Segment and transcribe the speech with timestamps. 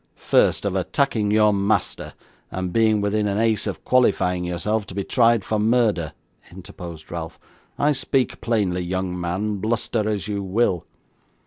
[0.15, 2.15] 'First, of attacking your master,
[2.49, 6.13] and being within an ace of qualifying yourself to be tried for murder,'
[6.49, 7.37] interposed Ralph.
[7.77, 10.87] 'I speak plainly, young man, bluster as you will.